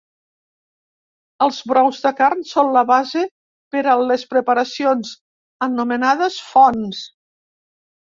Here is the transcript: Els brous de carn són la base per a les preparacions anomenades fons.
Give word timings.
Els 1.47 1.57
brous 1.71 1.99
de 2.05 2.11
carn 2.21 2.39
són 2.51 2.71
la 2.77 2.81
base 2.91 3.21
per 3.75 3.83
a 3.91 3.97
les 4.13 4.23
preparacions 4.31 5.11
anomenades 5.67 6.39
fons. 6.55 7.03